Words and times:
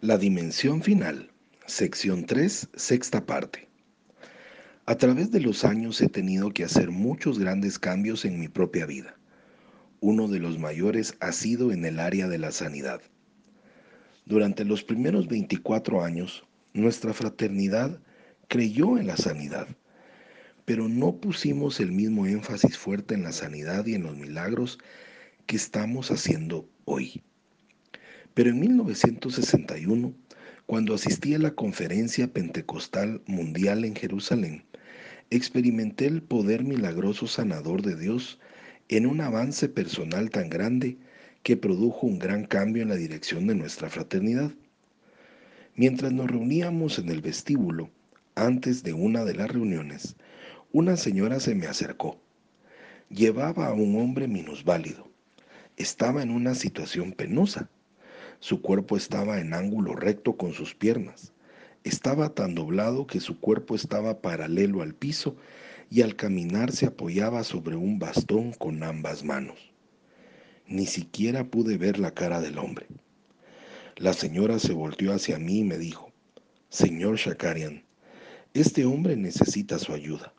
La 0.00 0.16
dimensión 0.16 0.80
final, 0.80 1.32
sección 1.66 2.24
3, 2.24 2.68
sexta 2.72 3.26
parte. 3.26 3.68
A 4.86 4.94
través 4.96 5.32
de 5.32 5.40
los 5.40 5.64
años 5.64 6.00
he 6.00 6.08
tenido 6.08 6.52
que 6.52 6.62
hacer 6.62 6.92
muchos 6.92 7.40
grandes 7.40 7.80
cambios 7.80 8.24
en 8.24 8.38
mi 8.38 8.46
propia 8.46 8.86
vida. 8.86 9.16
Uno 9.98 10.28
de 10.28 10.38
los 10.38 10.56
mayores 10.56 11.16
ha 11.18 11.32
sido 11.32 11.72
en 11.72 11.84
el 11.84 11.98
área 11.98 12.28
de 12.28 12.38
la 12.38 12.52
sanidad. 12.52 13.00
Durante 14.24 14.64
los 14.64 14.84
primeros 14.84 15.26
24 15.26 16.04
años, 16.04 16.46
nuestra 16.74 17.12
fraternidad 17.12 18.00
creyó 18.46 18.98
en 18.98 19.08
la 19.08 19.16
sanidad, 19.16 19.66
pero 20.64 20.88
no 20.88 21.16
pusimos 21.16 21.80
el 21.80 21.90
mismo 21.90 22.24
énfasis 22.28 22.78
fuerte 22.78 23.14
en 23.14 23.24
la 23.24 23.32
sanidad 23.32 23.84
y 23.86 23.96
en 23.96 24.04
los 24.04 24.16
milagros 24.16 24.78
que 25.46 25.56
estamos 25.56 26.12
haciendo 26.12 26.70
hoy. 26.84 27.24
Pero 28.38 28.50
en 28.50 28.60
1961, 28.60 30.14
cuando 30.66 30.94
asistí 30.94 31.34
a 31.34 31.40
la 31.40 31.56
conferencia 31.56 32.32
pentecostal 32.32 33.20
mundial 33.26 33.84
en 33.84 33.96
Jerusalén, 33.96 34.62
experimenté 35.30 36.06
el 36.06 36.22
poder 36.22 36.62
milagroso 36.62 37.26
sanador 37.26 37.82
de 37.82 37.96
Dios 37.96 38.38
en 38.88 39.06
un 39.06 39.20
avance 39.22 39.68
personal 39.68 40.30
tan 40.30 40.50
grande 40.50 40.98
que 41.42 41.56
produjo 41.56 42.06
un 42.06 42.20
gran 42.20 42.44
cambio 42.44 42.84
en 42.84 42.90
la 42.90 42.94
dirección 42.94 43.48
de 43.48 43.56
nuestra 43.56 43.90
fraternidad. 43.90 44.52
Mientras 45.74 46.12
nos 46.12 46.30
reuníamos 46.30 47.00
en 47.00 47.08
el 47.08 47.20
vestíbulo, 47.20 47.90
antes 48.36 48.84
de 48.84 48.92
una 48.92 49.24
de 49.24 49.34
las 49.34 49.50
reuniones, 49.50 50.14
una 50.70 50.96
señora 50.96 51.40
se 51.40 51.56
me 51.56 51.66
acercó. 51.66 52.20
Llevaba 53.10 53.66
a 53.66 53.72
un 53.72 53.96
hombre 54.00 54.28
minusválido. 54.28 55.10
Estaba 55.76 56.22
en 56.22 56.30
una 56.30 56.54
situación 56.54 57.10
penosa. 57.10 57.68
Su 58.40 58.62
cuerpo 58.62 58.96
estaba 58.96 59.40
en 59.40 59.52
ángulo 59.52 59.96
recto 59.96 60.36
con 60.36 60.52
sus 60.52 60.74
piernas. 60.74 61.32
Estaba 61.82 62.34
tan 62.34 62.54
doblado 62.54 63.06
que 63.06 63.18
su 63.18 63.40
cuerpo 63.40 63.74
estaba 63.74 64.20
paralelo 64.20 64.82
al 64.82 64.94
piso 64.94 65.36
y 65.90 66.02
al 66.02 66.14
caminar 66.14 66.70
se 66.70 66.86
apoyaba 66.86 67.42
sobre 67.42 67.74
un 67.74 67.98
bastón 67.98 68.52
con 68.52 68.82
ambas 68.82 69.24
manos. 69.24 69.72
Ni 70.66 70.86
siquiera 70.86 71.44
pude 71.44 71.78
ver 71.78 71.98
la 71.98 72.12
cara 72.12 72.40
del 72.40 72.58
hombre. 72.58 72.86
La 73.96 74.12
señora 74.12 74.60
se 74.60 74.72
volteó 74.72 75.12
hacia 75.12 75.38
mí 75.38 75.60
y 75.60 75.64
me 75.64 75.78
dijo, 75.78 76.12
Señor 76.68 77.16
Shakarian, 77.16 77.82
este 78.54 78.84
hombre 78.84 79.16
necesita 79.16 79.78
su 79.78 79.92
ayuda. 79.92 80.32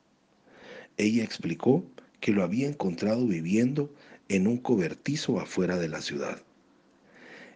Ella 0.96 1.24
explicó 1.24 1.84
que 2.22 2.32
lo 2.32 2.44
había 2.44 2.68
encontrado 2.68 3.26
viviendo 3.26 3.94
en 4.30 4.48
un 4.48 4.58
cobertizo 4.58 5.40
afuera 5.40 5.78
de 5.78 5.90
la 5.90 6.02
ciudad. 6.02 6.42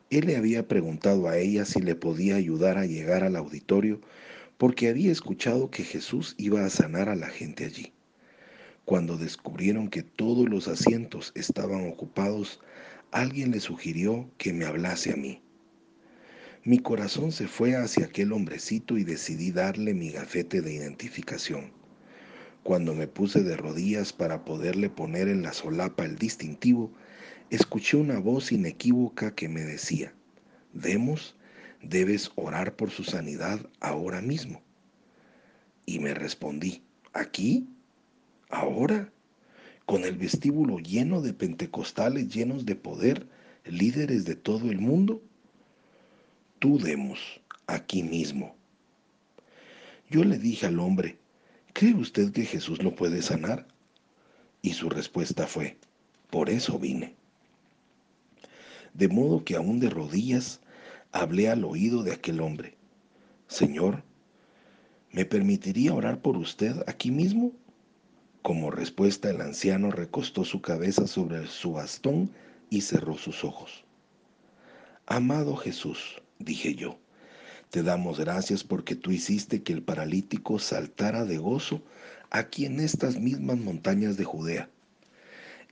Él 0.09 0.27
le 0.27 0.37
había 0.37 0.67
preguntado 0.67 1.27
a 1.27 1.37
ella 1.37 1.65
si 1.65 1.81
le 1.81 1.95
podía 1.95 2.35
ayudar 2.35 2.77
a 2.77 2.85
llegar 2.85 3.23
al 3.23 3.35
auditorio 3.35 4.01
porque 4.57 4.89
había 4.89 5.11
escuchado 5.11 5.71
que 5.71 5.83
Jesús 5.83 6.35
iba 6.37 6.65
a 6.65 6.69
sanar 6.69 7.09
a 7.09 7.15
la 7.15 7.29
gente 7.29 7.65
allí. 7.65 7.93
Cuando 8.85 9.17
descubrieron 9.17 9.89
que 9.89 10.03
todos 10.03 10.47
los 10.49 10.67
asientos 10.67 11.31
estaban 11.35 11.87
ocupados, 11.87 12.59
alguien 13.11 13.51
le 13.51 13.59
sugirió 13.59 14.29
que 14.37 14.53
me 14.53 14.65
hablase 14.65 15.11
a 15.11 15.15
mí. 15.15 15.41
Mi 16.65 16.79
corazón 16.79 17.31
se 17.31 17.47
fue 17.47 17.75
hacia 17.75 18.05
aquel 18.05 18.31
hombrecito 18.31 18.97
y 18.97 19.03
decidí 19.03 19.51
darle 19.51 19.93
mi 19.93 20.11
gafete 20.11 20.61
de 20.61 20.73
identificación. 20.73 21.82
Cuando 22.63 22.93
me 22.93 23.07
puse 23.07 23.43
de 23.43 23.57
rodillas 23.57 24.13
para 24.13 24.45
poderle 24.45 24.89
poner 24.89 25.27
en 25.27 25.43
la 25.43 25.51
solapa 25.51 26.05
el 26.05 26.17
distintivo, 26.17 26.91
escuché 27.49 27.97
una 27.97 28.19
voz 28.19 28.53
inequívoca 28.53 29.35
que 29.35 29.49
me 29.49 29.61
decía, 29.61 30.13
Demos, 30.71 31.35
debes 31.81 32.31
orar 32.35 32.75
por 32.75 32.89
su 32.89 33.03
sanidad 33.03 33.69
ahora 33.81 34.21
mismo. 34.21 34.61
Y 35.85 35.99
me 35.99 36.13
respondí, 36.13 36.81
¿aquí? 37.11 37.67
¿Ahora? 38.49 39.11
¿Con 39.85 40.05
el 40.05 40.17
vestíbulo 40.17 40.79
lleno 40.79 41.21
de 41.21 41.33
pentecostales 41.33 42.33
llenos 42.33 42.65
de 42.65 42.75
poder, 42.75 43.27
líderes 43.65 44.23
de 44.23 44.35
todo 44.35 44.71
el 44.71 44.79
mundo? 44.79 45.21
Tú 46.59 46.79
demos, 46.79 47.41
aquí 47.67 48.03
mismo. 48.03 48.55
Yo 50.09 50.23
le 50.23 50.39
dije 50.39 50.67
al 50.67 50.79
hombre, 50.79 51.17
¿cree 51.73 51.95
usted 51.95 52.31
que 52.31 52.45
Jesús 52.45 52.81
lo 52.81 52.95
puede 52.95 53.21
sanar? 53.21 53.67
Y 54.61 54.73
su 54.73 54.89
respuesta 54.89 55.47
fue, 55.47 55.77
por 56.29 56.49
eso 56.49 56.79
vine 56.79 57.15
de 58.93 59.07
modo 59.07 59.43
que 59.43 59.55
aún 59.55 59.79
de 59.79 59.89
rodillas 59.89 60.61
hablé 61.11 61.49
al 61.49 61.63
oído 61.63 62.03
de 62.03 62.13
aquel 62.13 62.41
hombre. 62.41 62.75
Señor, 63.47 64.03
¿me 65.11 65.25
permitiría 65.25 65.93
orar 65.93 66.21
por 66.21 66.37
usted 66.37 66.83
aquí 66.87 67.11
mismo? 67.11 67.51
Como 68.41 68.71
respuesta 68.71 69.29
el 69.29 69.41
anciano 69.41 69.91
recostó 69.91 70.43
su 70.43 70.61
cabeza 70.61 71.07
sobre 71.07 71.47
su 71.47 71.73
bastón 71.73 72.31
y 72.69 72.81
cerró 72.81 73.17
sus 73.17 73.43
ojos. 73.43 73.85
Amado 75.05 75.55
Jesús, 75.55 76.21
dije 76.39 76.75
yo, 76.75 76.97
te 77.73 77.81
damos 77.81 78.19
gracias 78.19 78.63
porque 78.63 78.93
tú 78.93 79.09
hiciste 79.09 79.63
que 79.63 79.73
el 79.73 79.81
paralítico 79.81 80.59
saltara 80.59 81.25
de 81.25 81.39
gozo 81.39 81.81
aquí 82.29 82.67
en 82.67 82.79
estas 82.79 83.19
mismas 83.19 83.57
montañas 83.57 84.15
de 84.15 84.25
Judea. 84.25 84.69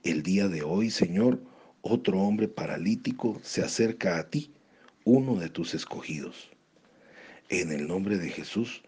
El 0.02 0.24
día 0.24 0.48
de 0.48 0.62
hoy, 0.64 0.90
Señor, 0.90 1.40
otro 1.80 2.18
hombre 2.18 2.48
paralítico 2.48 3.38
se 3.44 3.62
acerca 3.62 4.18
a 4.18 4.28
ti, 4.28 4.52
uno 5.04 5.36
de 5.36 5.48
tus 5.48 5.74
escogidos. 5.74 6.50
En 7.48 7.70
el 7.70 7.86
nombre 7.86 8.18
de 8.18 8.30
Jesús, 8.30 8.82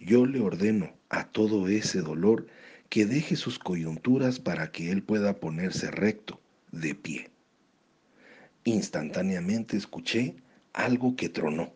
yo 0.00 0.26
le 0.26 0.40
ordeno 0.40 0.92
a 1.08 1.28
todo 1.28 1.68
ese 1.68 2.00
dolor 2.00 2.48
que 2.88 3.06
deje 3.06 3.36
sus 3.36 3.60
coyunturas 3.60 4.40
para 4.40 4.72
que 4.72 4.90
él 4.90 5.04
pueda 5.04 5.38
ponerse 5.38 5.92
recto, 5.92 6.40
de 6.72 6.96
pie. 6.96 7.30
Instantáneamente 8.64 9.76
escuché 9.76 10.34
algo 10.72 11.14
que 11.14 11.28
tronó. 11.28 11.72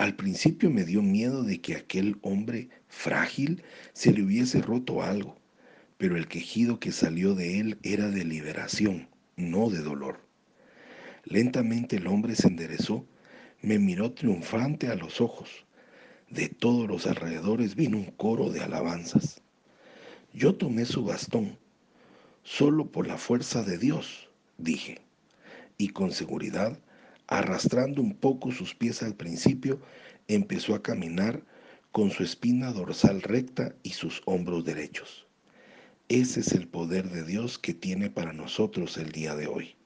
Al 0.00 0.16
principio 0.16 0.70
me 0.70 0.84
dio 0.84 1.02
miedo 1.02 1.42
de 1.42 1.60
que 1.60 1.76
aquel 1.76 2.16
hombre 2.22 2.70
frágil 2.88 3.62
se 3.92 4.14
le 4.14 4.22
hubiese 4.22 4.62
roto 4.62 5.02
algo, 5.02 5.36
pero 5.98 6.16
el 6.16 6.26
quejido 6.26 6.80
que 6.80 6.90
salió 6.90 7.34
de 7.34 7.60
él 7.60 7.78
era 7.82 8.08
de 8.08 8.24
liberación 8.24 9.10
no 9.36 9.68
de 9.68 9.80
dolor. 9.80 10.26
Lentamente 11.24 11.96
el 11.96 12.06
hombre 12.06 12.34
se 12.34 12.48
enderezó, 12.48 13.04
me 13.60 13.78
miró 13.78 14.12
triunfante 14.12 14.88
a 14.88 14.94
los 14.94 15.20
ojos. 15.20 15.66
De 16.30 16.48
todos 16.48 16.88
los 16.88 17.06
alrededores 17.06 17.74
vino 17.74 17.98
un 17.98 18.10
coro 18.12 18.48
de 18.48 18.62
alabanzas. 18.62 19.42
Yo 20.32 20.54
tomé 20.54 20.86
su 20.86 21.04
bastón, 21.04 21.58
solo 22.42 22.90
por 22.90 23.06
la 23.06 23.18
fuerza 23.18 23.62
de 23.64 23.76
Dios, 23.76 24.30
dije, 24.56 25.02
y 25.76 25.88
con 25.88 26.10
seguridad, 26.10 26.78
arrastrando 27.30 28.02
un 28.02 28.14
poco 28.14 28.50
sus 28.50 28.74
pies 28.74 29.02
al 29.02 29.14
principio, 29.14 29.80
empezó 30.28 30.74
a 30.74 30.82
caminar 30.82 31.42
con 31.92 32.10
su 32.10 32.24
espina 32.24 32.72
dorsal 32.72 33.22
recta 33.22 33.74
y 33.82 33.90
sus 33.90 34.20
hombros 34.26 34.64
derechos. 34.64 35.26
Ese 36.08 36.40
es 36.40 36.52
el 36.52 36.66
poder 36.66 37.08
de 37.08 37.24
Dios 37.24 37.58
que 37.58 37.72
tiene 37.72 38.10
para 38.10 38.32
nosotros 38.32 38.98
el 38.98 39.12
día 39.12 39.36
de 39.36 39.46
hoy. 39.46 39.76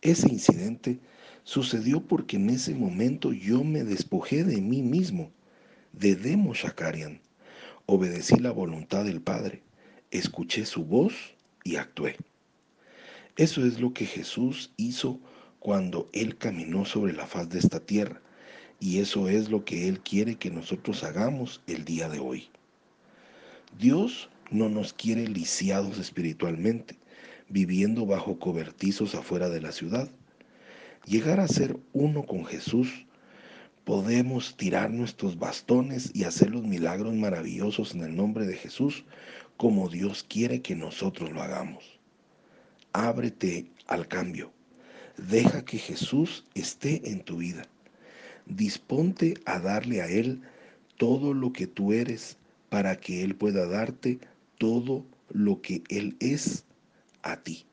Ese 0.00 0.28
incidente 0.28 1.00
sucedió 1.42 2.00
porque 2.00 2.36
en 2.36 2.50
ese 2.50 2.74
momento 2.74 3.32
yo 3.32 3.64
me 3.64 3.82
despojé 3.82 4.44
de 4.44 4.60
mí 4.60 4.82
mismo, 4.82 5.32
de 5.92 6.14
Demo 6.14 6.54
Shakarian. 6.54 7.20
Obedecí 7.86 8.36
la 8.36 8.52
voluntad 8.52 9.04
del 9.04 9.20
Padre, 9.20 9.62
escuché 10.12 10.66
su 10.66 10.84
voz 10.84 11.14
y 11.64 11.76
actué. 11.76 12.16
Eso 13.36 13.66
es 13.66 13.80
lo 13.80 13.92
que 13.92 14.06
Jesús 14.06 14.72
hizo 14.76 15.20
cuando 15.58 16.08
Él 16.12 16.36
caminó 16.36 16.84
sobre 16.84 17.12
la 17.12 17.26
faz 17.26 17.48
de 17.48 17.58
esta 17.58 17.80
tierra, 17.80 18.20
y 18.78 18.98
eso 18.98 19.28
es 19.28 19.50
lo 19.50 19.64
que 19.64 19.88
Él 19.88 20.00
quiere 20.00 20.36
que 20.36 20.50
nosotros 20.50 21.02
hagamos 21.04 21.62
el 21.66 21.84
día 21.84 22.08
de 22.08 22.18
hoy. 22.18 22.48
Dios 23.78 24.28
no 24.50 24.68
nos 24.68 24.92
quiere 24.92 25.26
lisiados 25.26 25.98
espiritualmente, 25.98 26.98
viviendo 27.48 28.06
bajo 28.06 28.38
cobertizos 28.38 29.14
afuera 29.14 29.48
de 29.48 29.60
la 29.60 29.72
ciudad. 29.72 30.10
Llegar 31.04 31.40
a 31.40 31.48
ser 31.48 31.78
uno 31.92 32.24
con 32.24 32.44
Jesús, 32.44 33.06
podemos 33.84 34.56
tirar 34.56 34.90
nuestros 34.90 35.38
bastones 35.38 36.10
y 36.14 36.24
hacer 36.24 36.50
los 36.50 36.62
milagros 36.62 37.14
maravillosos 37.14 37.94
en 37.94 38.02
el 38.02 38.16
nombre 38.16 38.46
de 38.46 38.56
Jesús, 38.56 39.04
como 39.56 39.88
Dios 39.88 40.24
quiere 40.28 40.60
que 40.60 40.74
nosotros 40.74 41.30
lo 41.30 41.42
hagamos. 41.42 41.98
Ábrete 42.92 43.70
al 43.86 44.08
cambio. 44.08 44.55
Deja 45.16 45.64
que 45.64 45.78
Jesús 45.78 46.44
esté 46.54 47.10
en 47.10 47.20
tu 47.20 47.38
vida. 47.38 47.62
Disponte 48.46 49.34
a 49.44 49.58
darle 49.58 50.02
a 50.02 50.08
Él 50.08 50.42
todo 50.96 51.34
lo 51.34 51.52
que 51.52 51.66
tú 51.66 51.92
eres 51.92 52.36
para 52.68 52.96
que 52.96 53.22
Él 53.22 53.34
pueda 53.34 53.66
darte 53.66 54.18
todo 54.58 55.04
lo 55.30 55.60
que 55.62 55.82
Él 55.88 56.16
es 56.20 56.64
a 57.22 57.36
ti. 57.42 57.66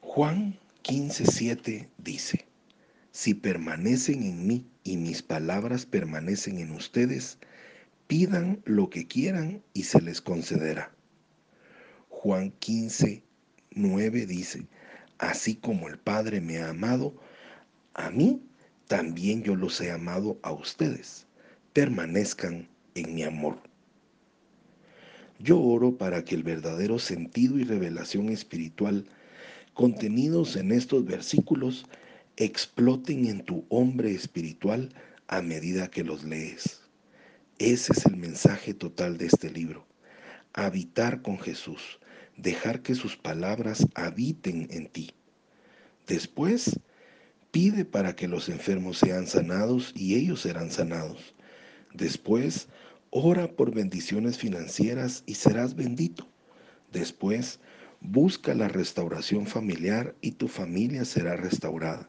Juan 0.00 0.58
15:7 0.82 1.88
dice, 1.98 2.46
si 3.10 3.34
permanecen 3.34 4.22
en 4.22 4.46
mí 4.46 4.66
y 4.82 4.96
mis 4.96 5.22
palabras 5.22 5.86
permanecen 5.86 6.58
en 6.58 6.72
ustedes, 6.72 7.38
pidan 8.06 8.60
lo 8.64 8.90
que 8.90 9.06
quieran 9.06 9.62
y 9.72 9.84
se 9.84 10.00
les 10.02 10.20
concederá. 10.20 10.92
Juan 12.08 12.50
15, 12.58 13.22
9 13.72 14.26
dice, 14.26 14.66
así 15.18 15.54
como 15.54 15.88
el 15.88 15.98
Padre 15.98 16.40
me 16.40 16.58
ha 16.58 16.70
amado, 16.70 17.14
a 17.94 18.10
mí 18.10 18.42
también 18.86 19.42
yo 19.42 19.56
los 19.56 19.80
he 19.80 19.90
amado 19.90 20.38
a 20.42 20.52
ustedes. 20.52 21.26
Permanezcan 21.72 22.68
en 22.94 23.14
mi 23.14 23.22
amor. 23.22 23.58
Yo 25.38 25.60
oro 25.60 25.96
para 25.96 26.24
que 26.24 26.34
el 26.34 26.42
verdadero 26.42 26.98
sentido 26.98 27.58
y 27.58 27.64
revelación 27.64 28.28
espiritual 28.28 29.06
contenidos 29.74 30.56
en 30.56 30.70
estos 30.70 31.04
versículos 31.04 31.86
exploten 32.36 33.26
en 33.26 33.44
tu 33.44 33.64
hombre 33.68 34.12
espiritual 34.12 34.94
a 35.26 35.42
medida 35.42 35.90
que 35.90 36.04
los 36.04 36.24
lees. 36.24 36.80
Ese 37.58 37.92
es 37.92 38.06
el 38.06 38.16
mensaje 38.16 38.74
total 38.74 39.18
de 39.18 39.26
este 39.26 39.50
libro. 39.50 39.86
Habitar 40.52 41.22
con 41.22 41.38
Jesús, 41.38 41.98
dejar 42.36 42.82
que 42.82 42.94
sus 42.94 43.16
palabras 43.16 43.86
habiten 43.94 44.68
en 44.70 44.88
ti. 44.88 45.10
Después, 46.06 46.78
pide 47.50 47.84
para 47.84 48.16
que 48.16 48.28
los 48.28 48.48
enfermos 48.48 48.98
sean 48.98 49.26
sanados 49.26 49.92
y 49.94 50.16
ellos 50.16 50.40
serán 50.40 50.70
sanados. 50.70 51.34
Después, 51.92 52.68
ora 53.10 53.52
por 53.52 53.72
bendiciones 53.72 54.38
financieras 54.38 55.22
y 55.26 55.34
serás 55.34 55.76
bendito. 55.76 56.28
Después, 56.92 57.60
busca 58.00 58.54
la 58.54 58.68
restauración 58.68 59.46
familiar 59.46 60.14
y 60.20 60.32
tu 60.32 60.48
familia 60.48 61.04
será 61.04 61.36
restaurada. 61.36 62.08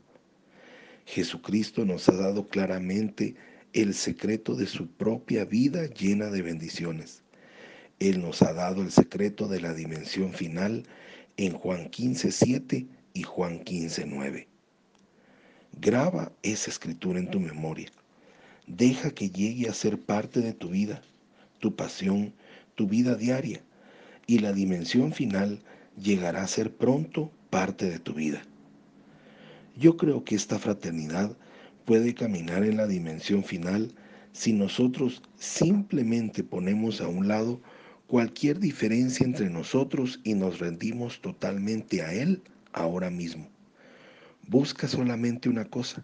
Jesucristo 1.06 1.86
nos 1.86 2.10
ha 2.10 2.16
dado 2.16 2.48
claramente 2.48 3.36
el 3.74 3.94
secreto 3.94 4.56
de 4.56 4.66
su 4.66 4.88
propia 4.88 5.46
vida 5.46 5.86
llena 5.86 6.32
de 6.32 6.42
bendiciones. 6.42 7.22
Él 8.00 8.22
nos 8.22 8.42
ha 8.42 8.54
dado 8.54 8.82
el 8.82 8.92
secreto 8.92 9.48
de 9.48 9.62
la 9.62 9.74
dimensión 9.74 10.34
final 10.34 10.84
en 11.38 11.54
Juan 11.54 11.90
15.7 11.90 12.88
y 13.14 13.24
Juan 13.24 13.64
15.9. 13.64 14.48
Graba 15.80 16.32
esa 16.44 16.70
escritura 16.70 17.20
en 17.20 17.30
tu 17.30 17.40
memoria. 17.40 17.90
Deja 18.68 19.12
que 19.12 19.30
llegue 19.30 19.70
a 19.70 19.74
ser 19.74 20.00
parte 20.00 20.42
de 20.42 20.54
tu 20.54 20.70
vida, 20.70 21.02
tu 21.60 21.76
pasión, 21.76 22.34
tu 22.76 22.88
vida 22.88 23.16
diaria. 23.16 23.62
Y 24.28 24.40
la 24.40 24.54
dimensión 24.54 25.14
final 25.14 25.62
llegará 25.98 26.44
a 26.44 26.48
ser 26.48 26.76
pronto 26.76 27.32
parte 27.50 27.90
de 27.90 28.00
tu 28.00 28.14
vida. 28.14 28.42
Yo 29.78 29.98
creo 29.98 30.24
que 30.24 30.36
esta 30.36 30.60
fraternidad 30.60 31.38
puede 31.86 32.14
caminar 32.14 32.64
en 32.64 32.78
la 32.78 32.88
dimensión 32.88 33.44
final 33.44 33.94
si 34.34 34.52
nosotros 34.52 35.22
simplemente 35.38 36.44
ponemos 36.44 37.00
a 37.00 37.08
un 37.08 37.28
lado 37.28 37.62
cualquier 38.08 38.60
diferencia 38.60 39.26
entre 39.26 39.50
nosotros 39.50 40.20
y 40.24 40.34
nos 40.34 40.60
rendimos 40.60 41.22
totalmente 41.22 42.02
a 42.02 42.14
Él 42.14 42.42
ahora 42.72 43.10
mismo. 43.10 43.48
Busca 44.48 44.88
solamente 44.88 45.50
una 45.50 45.66
cosa, 45.66 46.04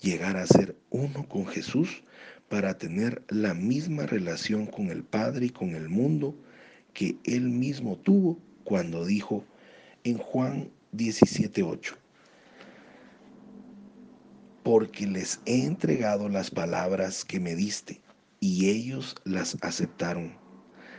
llegar 0.00 0.36
a 0.36 0.46
ser 0.46 0.76
uno 0.90 1.28
con 1.28 1.46
Jesús 1.46 2.04
para 2.48 2.78
tener 2.78 3.22
la 3.28 3.54
misma 3.54 4.06
relación 4.06 4.66
con 4.66 4.88
el 4.88 5.02
Padre 5.02 5.46
y 5.46 5.50
con 5.50 5.74
el 5.74 5.88
mundo 5.88 6.36
que 6.92 7.16
Él 7.24 7.48
mismo 7.48 7.96
tuvo 7.96 8.38
cuando 8.62 9.04
dijo 9.04 9.44
en 10.04 10.18
Juan 10.18 10.70
17.8, 10.96 11.96
porque 14.62 15.06
les 15.06 15.40
he 15.46 15.64
entregado 15.64 16.28
las 16.28 16.50
palabras 16.50 17.24
que 17.24 17.40
me 17.40 17.56
diste, 17.56 18.00
y 18.38 18.68
ellos 18.68 19.16
las 19.24 19.56
aceptaron. 19.62 20.43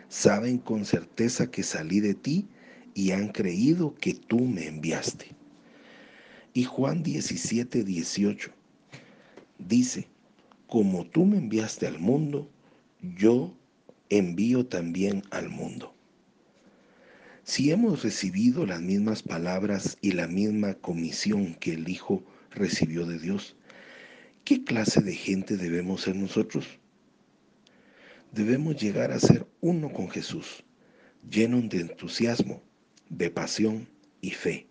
Saben 0.09 0.57
con 0.57 0.85
certeza 0.85 1.49
que 1.49 1.63
salí 1.63 1.99
de 1.99 2.13
ti 2.13 2.47
y 2.93 3.11
han 3.11 3.29
creído 3.29 3.95
que 3.95 4.13
tú 4.13 4.39
me 4.39 4.67
enviaste. 4.67 5.27
Y 6.53 6.63
Juan 6.63 7.03
17, 7.03 7.83
18 7.83 8.51
dice, 9.57 10.07
como 10.67 11.05
tú 11.05 11.25
me 11.25 11.37
enviaste 11.37 11.87
al 11.87 11.99
mundo, 11.99 12.49
yo 13.01 13.53
envío 14.09 14.65
también 14.65 15.23
al 15.31 15.49
mundo. 15.49 15.93
Si 17.43 17.71
hemos 17.71 18.03
recibido 18.03 18.65
las 18.65 18.81
mismas 18.81 19.21
palabras 19.21 19.97
y 20.01 20.13
la 20.13 20.27
misma 20.27 20.75
comisión 20.75 21.55
que 21.55 21.73
el 21.73 21.89
Hijo 21.89 22.23
recibió 22.55 23.05
de 23.05 23.19
Dios. 23.19 23.55
¿Qué 24.43 24.63
clase 24.63 25.01
de 25.01 25.13
gente 25.13 25.57
debemos 25.57 26.01
ser 26.01 26.15
nosotros? 26.15 26.65
Debemos 28.31 28.81
llegar 28.81 29.11
a 29.11 29.19
ser 29.19 29.47
uno 29.65 29.91
con 29.91 30.11
Jesús, 30.11 30.63
llenos 31.27 31.67
de 31.69 31.79
entusiasmo, 31.79 32.61
de 33.09 33.31
pasión 33.31 33.89
y 34.21 34.29
fe, 34.29 34.67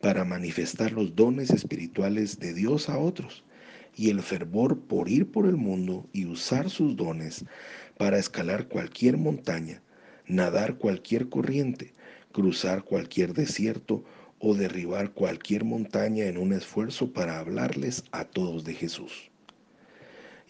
para 0.00 0.24
manifestar 0.24 0.92
los 0.92 1.14
dones 1.14 1.50
espirituales 1.50 2.38
de 2.40 2.54
Dios 2.54 2.88
a 2.88 2.98
otros 2.98 3.44
y 3.94 4.08
el 4.08 4.22
fervor 4.22 4.80
por 4.80 5.10
ir 5.10 5.30
por 5.30 5.44
el 5.44 5.58
mundo 5.58 6.08
y 6.14 6.24
usar 6.24 6.70
sus 6.70 6.96
dones 6.96 7.44
para 7.98 8.18
escalar 8.18 8.66
cualquier 8.66 9.18
montaña, 9.18 9.82
nadar 10.26 10.78
cualquier 10.78 11.28
corriente, 11.28 11.92
cruzar 12.32 12.82
cualquier 12.84 13.34
desierto 13.34 14.04
o 14.38 14.54
derribar 14.54 15.12
cualquier 15.12 15.64
montaña 15.64 16.24
en 16.24 16.38
un 16.38 16.54
esfuerzo 16.54 17.12
para 17.12 17.40
hablarles 17.40 18.04
a 18.10 18.24
todos 18.24 18.64
de 18.64 18.72
Jesús. 18.72 19.29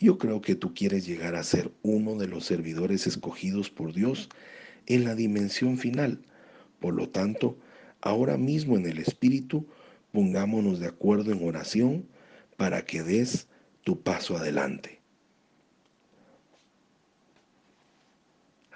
Yo 0.01 0.17
creo 0.17 0.41
que 0.41 0.55
tú 0.55 0.73
quieres 0.73 1.07
llegar 1.07 1.35
a 1.35 1.43
ser 1.43 1.71
uno 1.83 2.15
de 2.17 2.27
los 2.27 2.47
servidores 2.47 3.07
escogidos 3.07 3.69
por 3.69 3.93
Dios 3.93 4.31
en 4.87 5.05
la 5.05 5.15
dimensión 5.15 5.77
final. 5.77 6.23
Por 6.81 6.95
lo 6.95 7.11
tanto, 7.11 7.59
ahora 8.01 8.39
mismo 8.39 8.79
en 8.79 8.87
el 8.87 8.99
Espíritu, 8.99 9.67
pongámonos 10.11 10.81
de 10.81 10.87
acuerdo 10.87 11.33
en 11.33 11.47
oración 11.47 12.09
para 12.57 12.87
que 12.87 13.03
des 13.03 13.47
tu 13.85 14.03
paso 14.03 14.39
adelante. 14.39 15.01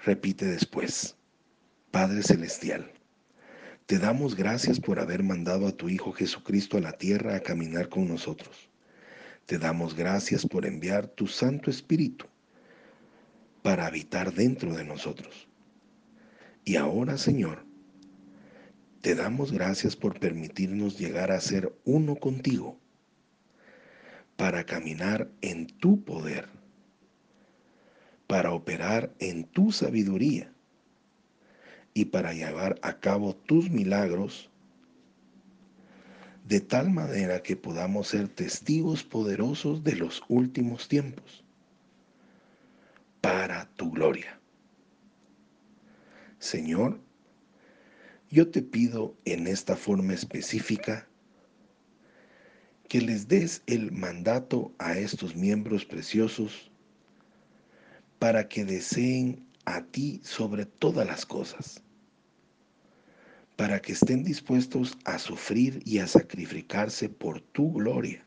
Repite 0.03 0.45
después, 0.45 1.15
Padre 1.89 2.21
Celestial, 2.21 2.91
te 3.87 3.97
damos 3.97 4.35
gracias 4.35 4.79
por 4.79 4.99
haber 4.99 5.23
mandado 5.23 5.65
a 5.65 5.71
tu 5.71 5.89
Hijo 5.89 6.11
Jesucristo 6.11 6.77
a 6.77 6.81
la 6.81 6.91
tierra 6.91 7.35
a 7.35 7.39
caminar 7.39 7.89
con 7.89 8.07
nosotros. 8.07 8.69
Te 9.45 9.59
damos 9.59 9.95
gracias 9.95 10.43
por 10.47 10.65
enviar 10.65 11.07
tu 11.07 11.27
Santo 11.27 11.69
Espíritu 11.69 12.25
para 13.61 13.85
habitar 13.85 14.33
dentro 14.33 14.73
de 14.73 14.83
nosotros. 14.83 15.47
Y 16.63 16.77
ahora, 16.77 17.19
Señor, 17.19 17.63
te 19.01 19.13
damos 19.13 19.51
gracias 19.51 19.95
por 19.95 20.19
permitirnos 20.19 20.97
llegar 20.97 21.31
a 21.31 21.39
ser 21.39 21.77
uno 21.83 22.15
contigo, 22.15 22.79
para 24.35 24.65
caminar 24.65 25.29
en 25.41 25.67
tu 25.67 26.03
poder, 26.03 26.49
para 28.25 28.51
operar 28.51 29.13
en 29.19 29.43
tu 29.43 29.71
sabiduría 29.71 30.51
y 31.93 32.05
para 32.05 32.33
llevar 32.33 32.79
a 32.81 32.99
cabo 32.99 33.35
tus 33.35 33.69
milagros 33.69 34.49
de 36.45 36.59
tal 36.59 36.91
manera 36.91 37.41
que 37.41 37.55
podamos 37.55 38.09
ser 38.09 38.27
testigos 38.27 39.03
poderosos 39.03 39.83
de 39.83 39.95
los 39.95 40.21
últimos 40.27 40.87
tiempos 40.87 41.43
para 43.19 43.65
tu 43.75 43.89
gloria. 43.89 44.39
Señor, 46.37 46.99
yo 48.29 48.51
te 48.51 48.61
pido 48.61 49.15
en 49.25 49.47
esta 49.47 49.75
forma 49.75 50.13
específica 50.13 51.07
que 52.87 53.01
les 53.01 53.27
des 53.27 53.63
el 53.65 53.91
mandato 53.91 54.71
a 54.77 54.99
estos 54.99 55.35
miembros 55.35 55.83
preciosos 55.83 56.69
para 58.19 58.47
que 58.47 58.65
deseen 58.65 59.43
a 59.65 59.81
ti 59.81 60.21
sobre 60.23 60.67
todas 60.67 61.07
las 61.07 61.25
cosas 61.25 61.84
para 63.55 63.81
que 63.81 63.93
estén 63.93 64.23
dispuestos 64.23 64.97
a 65.05 65.17
sufrir 65.17 65.81
y 65.85 65.99
a 65.99 66.07
sacrificarse 66.07 67.09
por 67.09 67.41
tu 67.41 67.71
gloria, 67.73 68.25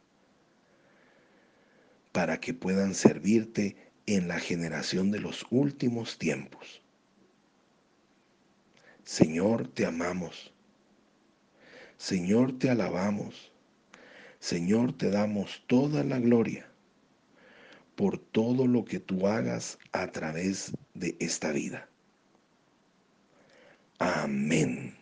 para 2.12 2.40
que 2.40 2.54
puedan 2.54 2.94
servirte 2.94 3.76
en 4.06 4.28
la 4.28 4.38
generación 4.40 5.10
de 5.10 5.20
los 5.20 5.44
últimos 5.50 6.18
tiempos. 6.18 6.82
Señor, 9.04 9.68
te 9.68 9.86
amamos. 9.86 10.52
Señor, 11.98 12.58
te 12.58 12.70
alabamos. 12.70 13.52
Señor, 14.38 14.96
te 14.96 15.10
damos 15.10 15.62
toda 15.66 16.04
la 16.04 16.18
gloria 16.18 16.68
por 17.96 18.16
todo 18.18 18.66
lo 18.66 18.84
que 18.84 19.00
tú 19.00 19.26
hagas 19.26 19.78
a 19.92 20.06
través 20.12 20.72
de 20.94 21.16
esta 21.18 21.50
vida. 21.50 21.88
Amén. 23.98 24.97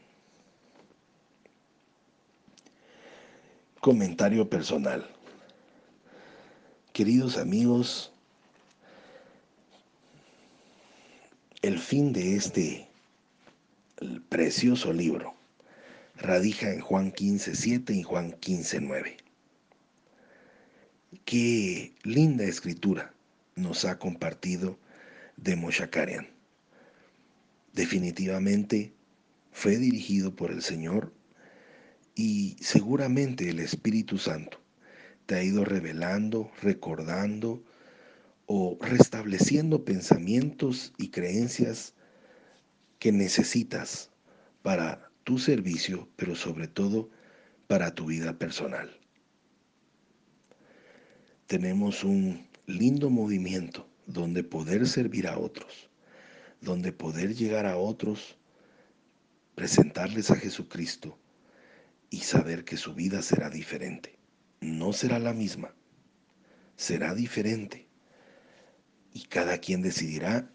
Comentario 3.87 4.51
personal. 4.51 5.09
Queridos 6.93 7.39
amigos, 7.39 8.13
el 11.63 11.79
fin 11.79 12.13
de 12.13 12.35
este 12.35 12.89
precioso 14.29 14.93
libro 14.93 15.37
radica 16.17 16.73
en 16.73 16.81
Juan 16.81 17.13
15.7 17.13 17.95
y 17.95 18.03
Juan 18.03 18.33
15.9. 18.33 19.19
Qué 21.25 21.95
linda 22.03 22.43
escritura 22.43 23.15
nos 23.55 23.85
ha 23.85 24.01
compartido 24.01 24.81
de 25.37 25.55
Moshakarian. 25.55 26.27
Definitivamente 27.73 28.93
fue 29.53 29.77
dirigido 29.77 30.35
por 30.35 30.51
el 30.51 30.63
Señor 30.63 31.13
y 32.17 32.57
seguramente 32.61 33.51
el 33.51 33.61
Espíritu 33.61 34.17
Santo 34.17 34.59
te 35.27 35.35
ha 35.35 35.43
ido 35.45 35.65
revelando, 35.65 36.51
recordando 36.63 37.63
o 38.47 38.79
restableciendo 38.81 39.85
pensamientos 39.85 40.95
y 40.97 41.11
creencias 41.11 41.95
que 42.99 43.13
necesitas 43.13 44.11
para 44.63 45.11
tu 45.25 45.39
servicio, 45.39 46.09
pero 46.17 46.35
sobre 46.35 46.69
todo 46.69 47.11
para 47.67 47.95
tu 47.95 48.07
vida 48.07 48.39
personal. 48.39 48.99
Tenemos 51.47 52.03
un 52.03 52.49
lindo 52.67 53.11
movimiento 53.11 53.87
donde 54.07 54.43
poder 54.43 54.87
servir 54.89 55.29
a 55.29 55.39
otros, 55.39 55.91
donde 56.63 56.93
poder 56.93 57.35
llegar 57.35 57.67
a 57.67 57.77
otros, 57.77 58.39
presentarles 59.55 60.31
a 60.31 60.37
Jesucristo 60.37 61.19
y 62.11 62.21
saber 62.21 62.65
que 62.65 62.77
su 62.77 62.95
vida 62.95 63.23
será 63.23 63.51
diferente. 63.51 64.19
No 64.61 64.93
será 64.93 65.19
la 65.19 65.33
misma, 65.33 65.75
será 66.77 67.15
diferente. 67.15 67.89
Y 69.13 69.25
cada 69.25 69.59
quien 69.59 69.83
decidirá 69.83 70.51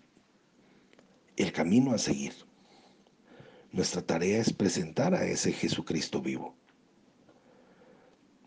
el 1.35 1.51
camino 1.51 1.93
a 1.93 1.97
seguir. 1.97 2.33
Nuestra 3.71 4.01
tarea 4.01 4.39
es 4.39 4.53
presentar 4.53 5.15
a 5.15 5.25
ese 5.25 5.53
Jesucristo 5.53 6.21
vivo. 6.21 6.55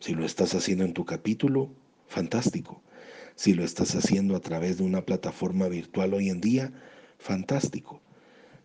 Si 0.01 0.15
lo 0.15 0.27
estás 0.27 0.55
haciendo 0.55 0.85
en 0.85 0.93
tu 0.93 1.05
capítulo, 1.05 1.75
fantástico. 2.09 2.83
Si 3.37 3.55
lo 3.55 3.65
estás 3.65 3.95
haciendo 3.95 4.37
a 4.37 4.41
través 4.41 4.77
de 4.77 4.85
una 4.85 5.05
plataforma 5.05 5.67
virtual 5.67 6.15
hoy 6.15 6.29
en 6.29 6.41
día, 6.41 6.73
fantástico. 7.19 8.03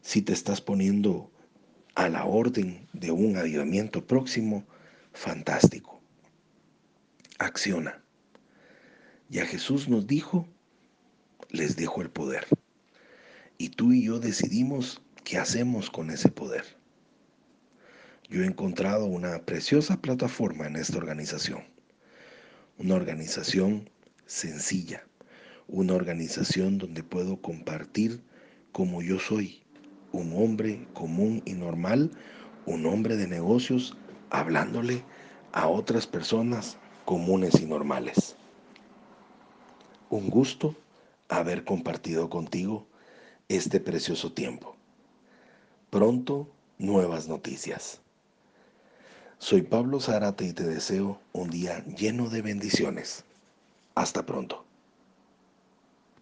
Si 0.01 0.21
te 0.21 0.33
estás 0.33 0.61
poniendo 0.61 1.31
a 1.99 2.07
la 2.07 2.23
orden 2.23 2.87
de 2.93 3.11
un 3.11 3.35
avivamiento 3.35 4.07
próximo, 4.07 4.63
fantástico. 5.11 6.01
Acciona. 7.39 8.01
Ya 9.27 9.45
Jesús 9.45 9.89
nos 9.89 10.07
dijo, 10.07 10.47
les 11.49 11.75
dejo 11.75 12.01
el 12.01 12.09
poder. 12.09 12.47
Y 13.57 13.71
tú 13.71 13.91
y 13.91 14.05
yo 14.05 14.21
decidimos 14.21 15.01
qué 15.25 15.39
hacemos 15.39 15.89
con 15.89 16.09
ese 16.09 16.29
poder. 16.29 16.63
Yo 18.29 18.43
he 18.43 18.45
encontrado 18.45 19.05
una 19.05 19.39
preciosa 19.39 20.01
plataforma 20.01 20.67
en 20.67 20.77
esta 20.77 20.97
organización. 20.97 21.65
Una 22.77 22.95
organización 22.95 23.89
sencilla. 24.25 25.03
Una 25.67 25.95
organización 25.95 26.77
donde 26.77 27.03
puedo 27.03 27.41
compartir 27.41 28.23
como 28.71 29.01
yo 29.01 29.19
soy, 29.19 29.63
un 30.11 30.33
hombre 30.35 30.87
común 30.93 31.41
y 31.45 31.53
normal, 31.53 32.11
un 32.65 32.85
hombre 32.85 33.15
de 33.15 33.27
negocios, 33.27 33.95
hablándole 34.29 35.03
a 35.51 35.67
otras 35.67 36.07
personas 36.07 36.77
comunes 37.05 37.59
y 37.59 37.65
normales. 37.65 38.35
Un 40.09 40.29
gusto 40.29 40.75
haber 41.27 41.63
compartido 41.63 42.29
contigo 42.29 42.85
este 43.47 43.79
precioso 43.79 44.31
tiempo. 44.31 44.75
Pronto, 45.89 46.47
nuevas 46.77 47.27
noticias. 47.27 48.01
Soy 49.39 49.61
Pablo 49.61 49.99
Zárate 49.99 50.45
y 50.45 50.53
te 50.53 50.63
deseo 50.63 51.19
un 51.33 51.49
día 51.49 51.83
lleno 51.85 52.29
de 52.29 52.41
bendiciones. 52.41 53.23
Hasta 53.95 54.25
pronto. 54.25 54.68